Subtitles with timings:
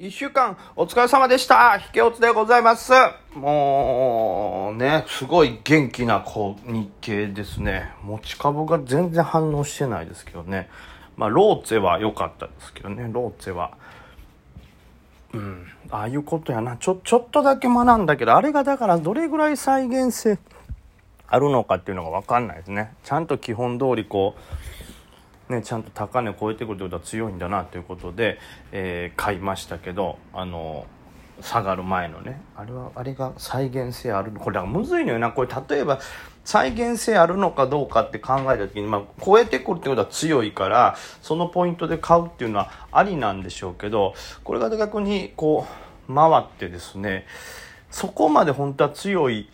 [0.00, 2.92] 一週間お疲れ様でした引けおつでございます
[3.34, 7.90] もうね、すごい元気な子日系ですね。
[8.04, 10.68] 持ち株が全然反応してないですけどね。
[11.16, 13.72] まあ、ローツェは良かったですけどね、ローツェは。
[15.32, 16.76] うん、ああいうことやな。
[16.76, 20.38] ちょ、ちょっとだけ学んだけど、あれがだからどれぐらい再現性
[21.26, 22.92] あるのかっていうのがわかんないですね。
[23.02, 24.87] ちゃんと基本通りこう、
[25.48, 28.38] ね、ちゃんと高値を超えてくるということは強いんだなということで、
[28.72, 30.86] えー、買いましたけどあの
[31.40, 32.40] 下がる前のね。
[32.56, 35.30] あれはあれが再現性あるこれだからむずいのよな。
[35.30, 36.00] これ例えば
[36.44, 45.66] 再現性あるのかどうかって考えた時に、まあ、超えてくるってことは強いからそのポイントで買うっていうのはありなんでしょうけどこれが逆にこ
[46.08, 47.26] う回ってですね
[47.90, 49.48] そこまで本当は強い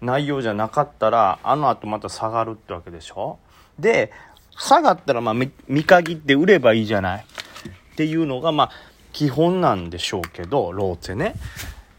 [0.00, 3.38] 内容じゃなかったらあの後また下がるってわけでしょ？
[3.78, 4.10] で
[4.58, 8.70] 下がったらまあ見限って売ればいいじゃないっていうのがまあ
[9.12, 11.34] 基本なんでしょうけどローツェね。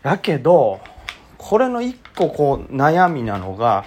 [0.04, 0.80] やけど
[1.38, 3.86] これの一個こう悩みなのが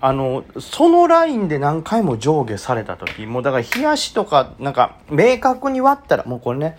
[0.00, 6.78] あのそのラインで何回も上下された時もうだから冷やしとかなんか明確に割ったらもうこれね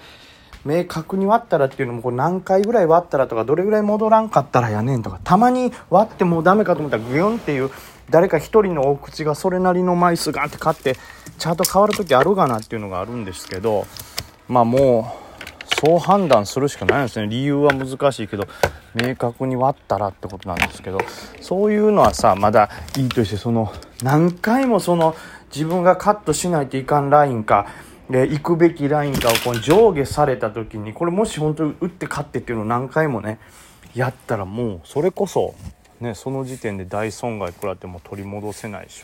[0.66, 7.70] 明確に割ったらっていうのもこれ何回ぐらい割ったらとかどれぐらい戻らんかったらやねんとかたまに割ってもうダメかと思ったらグヨンっていう
[8.12, 10.96] 誰か一人の大口がそれなりの枚数ガンって買って
[11.40, 13.88] チャート変わる時あるかなっていうのがあるんですけど
[14.48, 15.32] まあもう
[15.84, 17.28] そう判断するしかないんですね。
[17.28, 18.46] 理由は難しいけど
[18.94, 21.00] 明確に割ったらってことなんですけど
[21.40, 25.16] そういうのはさまだいいとしてその何回もその
[25.54, 27.68] 自分がカットしないといかんラインか
[28.10, 33.40] で行くべきラインかをこう上下された時にこれもし本当に打って勝ってっていうのを何回もね
[33.96, 35.56] やったらもうそれこそ
[36.02, 39.04] ねその時点で大損害食らっても取り戻せないでし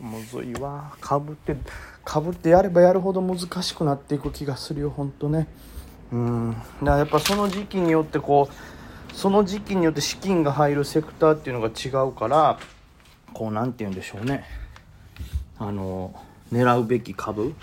[0.00, 0.04] ょ。
[0.04, 0.94] むずいわ。
[1.00, 1.56] かぶって
[2.04, 5.46] かぶってやればやるほど難しくなっていく気がするよほんとね。
[6.12, 6.50] うん。
[6.52, 12.58] だからやっぱその時期によってこうその時期によって資金が入るセクターっていうのが違うから
[13.32, 14.44] こう何て言うんでしょうね。
[15.58, 16.14] あの
[16.52, 17.54] 狙うべき株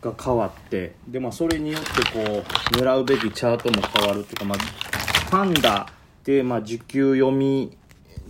[0.00, 5.86] が変わってでまあそれによってこう狙うべきチャートも変わるっていうかまあファンダ、
[6.42, 7.76] まあ、受給読み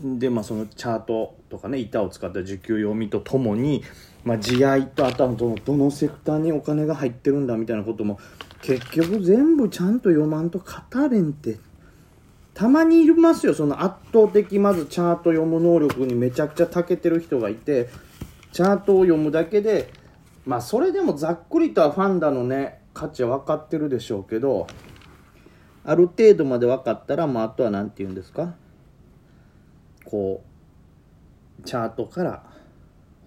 [0.03, 3.83] で、まあ、そのチャートとかね板を使った受給読みとともに、
[4.25, 8.19] まあ、地合とあとはどのどのセクターにお金が入ってるんだみたいなことも
[8.63, 11.59] 結局全部ちゃんと読まんと語れんって。
[12.55, 17.89] たまにいますよその圧倒的まずチャート読む能力にめちゃくちゃ長けてる人がいて
[18.53, 19.93] チャートを読むだけで
[20.47, 24.69] まあそれでもざっくりとはファンダのね価値は分かってるでしょうけど
[25.85, 28.55] ある程度まで分かったら、まあ、あとは何て言うんですか？
[30.05, 30.43] こ
[31.61, 32.43] うチャートから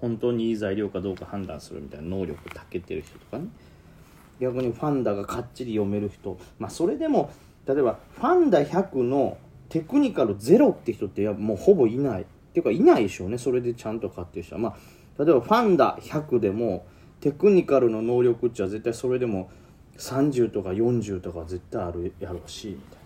[0.02, 3.48] 本当にいい材料かどうか判断するみたいな能力をたけてる人とかね。
[4.40, 6.38] 逆にファンダがかっちり読める人。
[6.60, 7.32] まあそれでも
[7.68, 9.38] 例えばファンダ100の
[9.70, 12.22] テクニカル0って人ってもうほぼいない。
[12.22, 13.38] っていうかいないでしょうね。
[13.38, 14.62] それでちゃんと買ってる人は。
[14.62, 14.76] ま
[15.18, 16.86] あ例えばファンダ100でも
[17.20, 19.50] テクニカルの能力っちゃ絶対それでも
[19.98, 23.00] 30とか40とか絶対あるやろうしみたい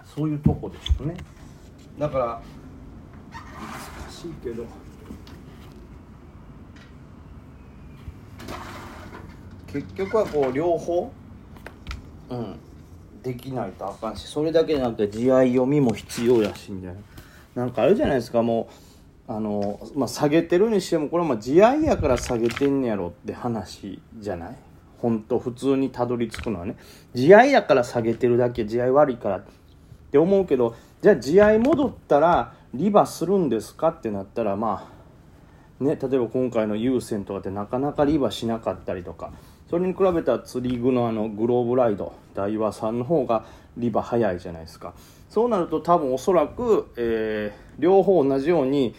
[0.00, 0.04] な。
[0.04, 1.16] そういうとこですよね。
[1.98, 2.42] だから
[4.00, 4.64] 難しいけど。
[9.72, 11.12] 結局はこう両方
[12.30, 12.56] うん。
[13.22, 17.00] できないとあかんしそれだけじゃなくて地合読みも必要やしみたいな。
[17.64, 18.68] なんかあるじゃないですかも
[19.28, 24.56] うあの、まあ、下げてるにしてもこれはまあ地合やから下げてんねやろって話じゃない？
[24.98, 26.76] 本当普通にたどり着くのはね
[27.14, 29.42] 地合やから下げてるだけ地合悪いからっ
[30.10, 34.90] て思うけどじゃあ地合戻ったらリバするんですかってなったらま
[35.80, 39.32] あね例えば今回の優先とかってなかなかリバしなかったりとか
[39.70, 43.44] それに比べたら釣り具のあのグローブライド大和さんの方が
[43.76, 44.94] リバ早いじゃないですか。
[45.28, 48.94] そうなると多分おそらく、えー、両方同じように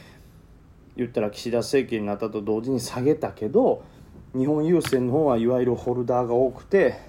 [0.96, 3.84] 言ったら岸田政権になったと同時に下げたけど
[4.36, 7.00] 日本郵船の方はいわゆるホルダーが多くて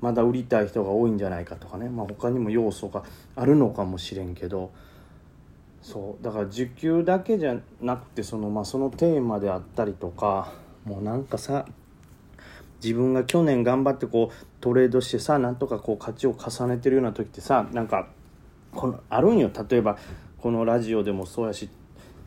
[0.00, 3.02] まだ売りたい人が多いんじゃないかとかね、まあ、他にも要素が
[3.36, 4.70] あるのかもしれんけど。
[5.82, 6.24] そう。
[6.24, 10.52] だから受給だけじゃなくてその,、まあ、そのテーマであったりとか
[10.84, 11.66] もうなんかさ
[12.82, 18.08] 自分が去年頑張ってこうトレードしてさなんとかこう価値を重ねてるような時ってさなんか
[18.74, 19.50] このあるんよ。
[19.70, 19.98] 例えば
[20.38, 21.68] このラジオでもそうやし、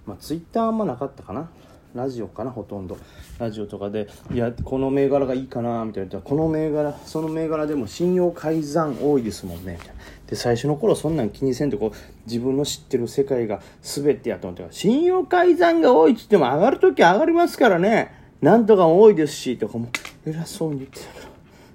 [0.06, 1.50] まあ、ツイッターあんまなかったかな。
[1.94, 2.98] ラジオかなほとんど。
[3.38, 6.20] ラジオとかでいやこの銘柄がいいかなみたいな。
[6.20, 9.94] この銘柄その銘柄でも信用改ざん多いですもんねみたいな。
[10.28, 18.12] で最初の頃そんなん気にせんとこう自分の知ってる世界が全てやと思って信用改ざんが多いっつっても上がる時上がりますからね。
[18.42, 19.90] なんとかも多いですしとかも
[20.26, 21.28] 偉そうに言ってたけど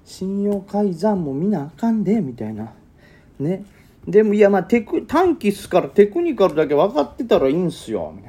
[0.05, 2.73] 信用改ざんも見なあかんでみたいな。
[3.39, 3.63] ね。
[4.07, 8.28] でもいやまあテク短期っすからテクニカルだけ分かってたらいいんすよみたい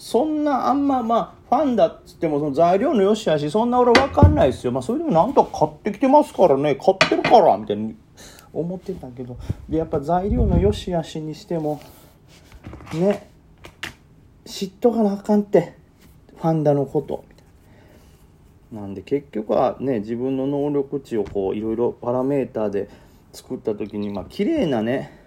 [0.00, 4.72] そんなあんままあファンだっつってもその材料の良しやしそんな俺分かんないですよ。
[4.72, 6.74] まあそれでもなんとか買ってきてますからね。
[6.76, 7.94] 買ってるからみたいに
[8.50, 9.36] 思ってたけど。
[9.68, 11.82] でやっぱ材料の良し悪しにしても
[12.94, 13.28] ね。
[14.46, 15.74] 知っとかなあかんって。
[16.34, 17.22] ファンダのこと。
[18.72, 22.88] なんで結局はね自分の能力値をこういろいろパラメーターで
[23.34, 25.19] 作った時にまあ綺麗なね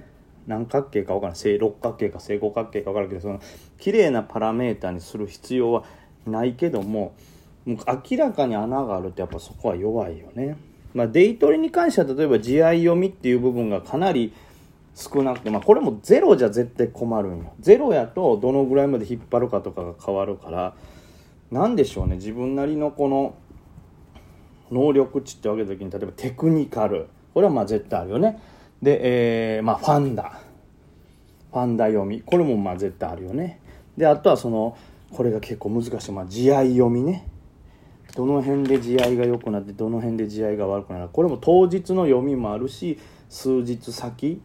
[0.47, 3.39] 何角形か分からない正六角形か正五角形か分からんけどその
[3.77, 5.83] 綺麗なパラメータにする必要は
[6.25, 7.15] ないけども
[7.65, 7.77] もう
[8.09, 10.57] 明らかに穴があるとやっぱそこは弱いよね。
[10.93, 14.31] まあ、デイトレに関しては例えば地合読みっていう部分がかなり
[14.95, 17.53] 少なくて、まあ、これもゼロじゃ絶対困るんよ。
[17.59, 20.75] ゼロやとどのぐらいまで引っ張るかとかが変わるから。
[21.51, 22.15] 何でしょうね。
[22.15, 23.35] 自分なりのこの
[24.71, 27.07] 能力値って分けた時に例えばテクニカル。
[27.33, 28.39] これはまあ絶対あるよね。
[28.83, 30.39] で、えー、まあファンダ。
[31.51, 32.21] ファンダ読み。
[32.21, 33.59] これもまあ絶対あるよね。
[33.97, 34.77] であとはその
[35.11, 37.27] これが結構難しい、まあ、地合読みね。
[38.15, 44.39] どの辺で地合が良くなってどの辺で地合が悪くなるこれも当日の読みもあるし数日先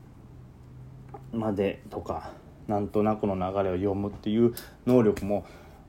[1.34, 2.30] までとか
[2.66, 4.54] なんとなくの流れを読むっていう
[4.86, 5.44] 能力も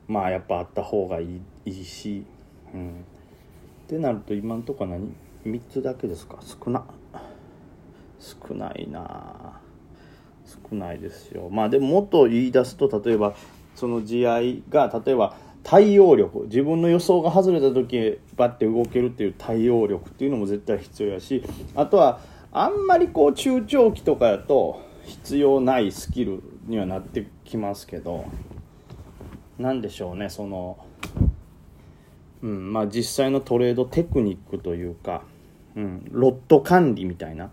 [0.10, 2.26] まあやっぱあった方がいいいいし、
[2.74, 2.94] うん、っ
[3.88, 5.14] てなると今んとこ何
[5.46, 6.40] ？3つだけですか？
[6.42, 6.84] 少な。
[8.20, 9.60] 少ないな。
[10.46, 11.50] 少ないですよ。
[11.52, 13.36] まあでももっと言い出すと例えば
[13.76, 21.44] その地合が例えば対応力自分の予想が外れた時バッて動けるっていう対応力っていうのも絶対必要やし
[21.76, 22.22] あとは
[22.52, 28.26] あんまりこう中長期とかやと必要ないスキルにはなってきますけど
[29.58, 30.78] 何でしょうねその
[32.42, 35.24] うんまあ、実際のトレードテクニックというか、
[35.76, 37.52] うん、ロット管理みたいな。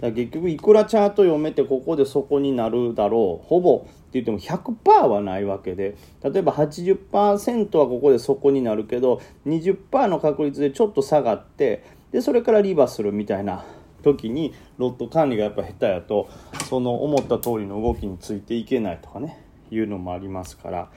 [0.00, 13.64] だ結局いくらチャート読めてここでそこになるだろうほぼって言っても100%はないわけで例えば80%はここでそこになるけど20%の確率でちょっと下がってでそれからリバーするみたいな
[14.02, 16.28] 時にロット管理がやっぱ下手やと
[16.68, 20.90] その思った通りの動きについていけないとかねいうのもありますから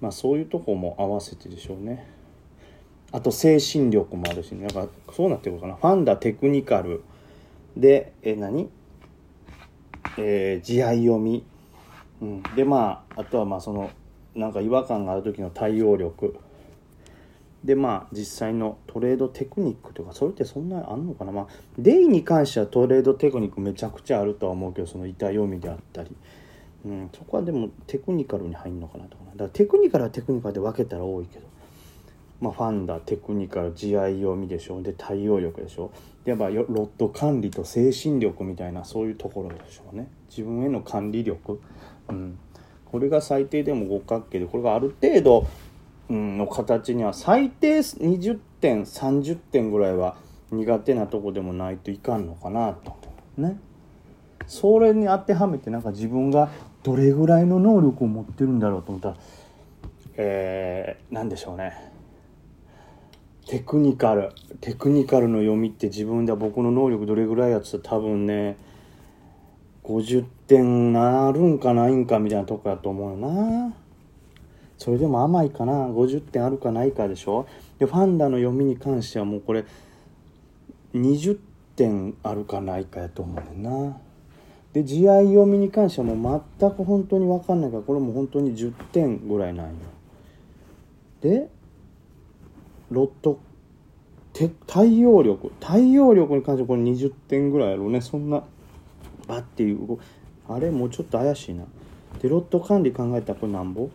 [0.00, 2.14] まあそういうとこも合わせてでしょうね。
[3.14, 7.04] あと精神力もあるし、ね、なんかそうなってるかなファンダテクニカル
[7.76, 8.70] でえ何？
[10.16, 11.44] えー、地合読み、
[12.22, 13.90] うん、でまああとはまあその
[14.34, 16.38] なんか違和感がある時の対応力。
[17.64, 21.32] でまあ実際のトレードテクニックとかそれってそんなあんのかな？
[21.32, 21.46] まあ
[21.78, 26.14] デイに関してはトレードテクニックめちゃくちゃあるとは思うけどその板読みであったり、
[26.84, 31.46] うん、そこはでもテクニカルに入んのかなとかだからテクニカルはテクニカルで分けたら多いけど。
[32.44, 35.90] まあ、ファンダテクニカル地合読みでしょで対応力でしょ
[36.26, 40.08] やっぱロット管理と精神力みたいなそういうところでしょうね。
[40.28, 41.60] 自分への管理力、
[42.08, 42.38] うん、
[42.84, 45.46] これが最低でも五角形でこれがある程度、
[46.10, 50.16] うん、の形には最低20点30点ぐらいは
[50.50, 52.94] 苦手なとこでもないといかんのかなと。
[53.38, 53.58] ね。
[54.46, 56.50] それに当てはめてなんか自分が
[56.82, 59.16] どれぐらいの能力を持ってるんだろうと思ったら
[60.16, 61.93] えー、何でしょうね。
[63.46, 64.30] テクニカル。
[64.60, 68.56] テクニカルの読みって自分では僕の能力どれぐらいやつ多分ね
[69.82, 73.74] 50点なるんかないんかみたいなとこやと思うよな。
[74.78, 75.88] それでも甘いかな。
[75.88, 77.46] 50点あるかないかでしょ。
[77.78, 79.64] でファンダの読みに関してはもうこれ
[80.94, 81.38] 20
[81.76, 83.98] 点あるかないかやと思うねんな。
[84.72, 89.74] で地合読みに関してはもう全く本当に分かんないからこれも本当に10点ぐらいなんよ。
[91.20, 91.48] で
[92.90, 93.38] ロット
[94.32, 98.00] て対応力対応力に関してはこれ20点ぐらいやろうね。
[98.00, 98.42] そんな
[99.26, 99.98] バッていう
[100.48, 101.64] あれもうちょっと怪しいな。
[102.20, 103.88] でロット管理考えたらこれなんぼ？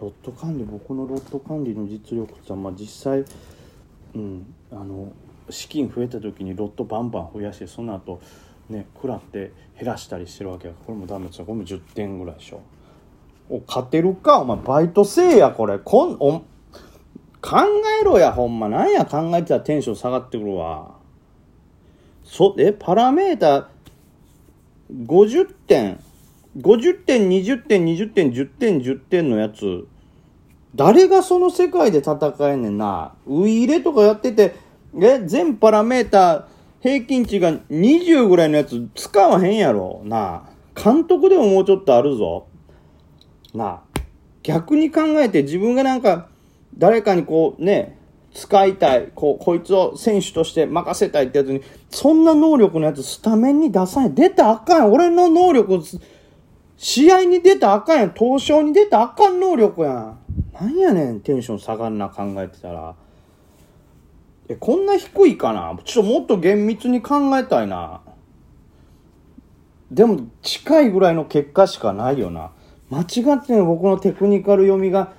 [0.00, 3.24] ロット管理僕のロット管理の実力ってまあ実際
[4.14, 5.12] うんあの
[5.50, 8.20] 資金増えた時にロットバンバン増やしてその後
[8.68, 11.46] ね食らって減らしたりしてるわけやこれもダメですよ。
[11.46, 12.60] これも10点ぐらいでしょ。
[13.48, 14.40] お勝てるか？
[14.40, 15.78] お前バイトせえやこれ。
[15.78, 16.42] こんお
[17.40, 17.56] 考
[18.00, 18.68] えろや、ほんま。
[18.68, 20.94] なんや考えてたらテンション下がってくるわ。
[22.24, 23.68] そ、え、パラメータ
[24.92, 26.00] 50点、
[26.56, 29.86] 50点、20点、20点、10点、10点のやつ、
[30.74, 33.14] 誰がその世界で戦えんねんな。
[33.26, 34.56] ウイイレとかやってて、
[35.00, 36.46] え、全パラメータ
[36.80, 40.02] 平均値が20ぐらいのやつ使わへんやろ。
[40.04, 40.48] なあ。
[40.74, 42.46] 監督でももうちょっとあるぞ。
[43.54, 43.80] なあ。
[44.42, 46.28] 逆に考えて自分がなんか、
[46.76, 47.98] 誰かにこうね、
[48.34, 54.14] 使いたい、こう、こいつを選手として任せたいってやつに、そんな能力のやつスタメンに出さない。
[54.14, 55.80] 出たらあかん俺の能力、
[56.76, 58.14] 試合に出たらあかんやん。
[58.14, 60.18] 東証に出たらあかん能力やん。
[60.52, 62.94] なんやねん、テンション下がんな考えてたら。
[64.48, 65.76] え、こんな低いかな？
[65.84, 68.02] ちょっともっと厳密に考えたいな。
[69.90, 72.52] でも、近いぐらいの結果しかないよな。
[72.90, 75.12] 間違ってん僕のテクニカル読みが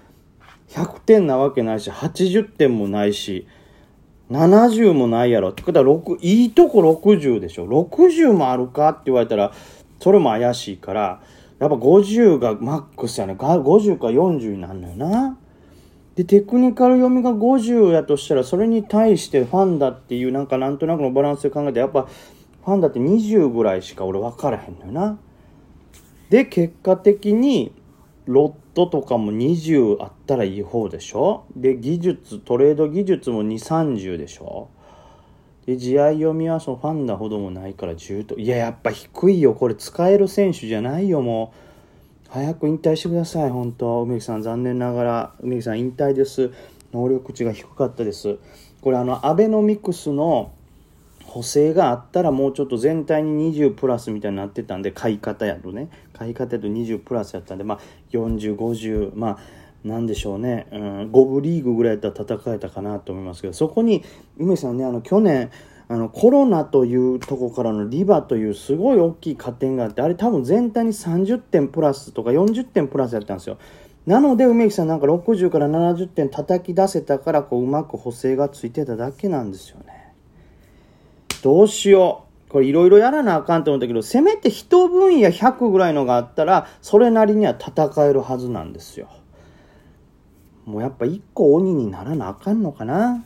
[0.70, 3.48] 100点なわけないし、80点もないし、
[4.32, 5.50] 70もないやろ。
[5.50, 7.68] ってことは6、いいとこ60でしょ。
[7.68, 9.52] 60もあるかって言われたら、
[10.00, 11.22] それも怪しいから、
[11.60, 13.34] やっぱ50がマックスやね。
[13.34, 15.38] 50か40になるのよな。
[16.16, 25.18] で、テクニカル読みが50やとしたら、それに対してファンだっていう、なんかなんとなくのバランスで考えて、やっぱ、ファンだって20ぐらいしか俺分からへんのよな。
[26.30, 27.74] で、結果的に、
[28.26, 31.44] ロットとかも20あったらいい方でしょ？
[31.56, 33.54] で、技術、トレード技術も2、
[33.96, 34.70] 30でしょ？
[35.66, 38.40] で、試合読みはそのファンダほどもないから10と。
[38.40, 39.54] いや、やっぱ低いよ。
[39.54, 41.52] これ使える選手じゃないよ、も
[42.28, 42.30] う。
[42.30, 45.34] 早く引退してください、本当梅木さん、残念ながら。
[45.42, 46.52] 梅木さん、引退です。
[46.94, 48.38] 能力値が低かったです。
[48.82, 50.52] これ、あの、アベノミクスの
[51.30, 55.90] 補正があったらもうちょっと全体に20プラスみたいになってたんで買い方やとね。
[56.14, 57.80] 買い方やと20プラスやったんでまあ
[58.12, 59.38] 4050まあ
[59.84, 64.04] なんでしょうね、うん、5部リーグぐらいやったら戦えたかなと思いますけどそこに
[64.38, 65.52] 梅さんねあの去年
[65.88, 73.58] あのコロナというとこからのリバというすごい大きい加点があってあれ多分全体に30点プラスとか40点プラスやったんですよ。
[74.06, 79.99] なので梅木さんなんか60から70点叩き出せたからこううまく補正がついてただけなんですよね。
[81.42, 82.52] どうしよう。
[82.52, 89.08] これいろいろやらなあかんと思ったけど、せめて一分野100ぐらいのがあったら、それなりには戦えるはずなんですよ。
[90.66, 93.24] もうやっぱ一個鬼にならなあかんのかな。